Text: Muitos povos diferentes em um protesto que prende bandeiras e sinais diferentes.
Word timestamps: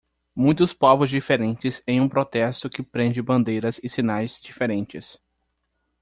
Muitos 0.35 0.73
povos 0.73 1.11
diferentes 1.11 1.83
em 1.85 2.01
um 2.01 2.09
protesto 2.09 2.67
que 2.71 2.81
prende 2.81 3.21
bandeiras 3.21 3.79
e 3.83 3.87
sinais 3.87 4.41
diferentes. 4.41 5.19